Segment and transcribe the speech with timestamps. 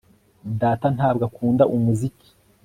[0.61, 2.29] Data ntabwo akunda umuziki